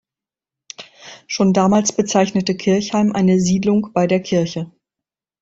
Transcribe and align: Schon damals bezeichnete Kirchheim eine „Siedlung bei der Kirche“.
Schon 1.27 1.53
damals 1.53 1.95
bezeichnete 1.95 2.57
Kirchheim 2.57 3.11
eine 3.11 3.39
„Siedlung 3.39 3.91
bei 3.93 4.07
der 4.07 4.19
Kirche“. 4.19 4.71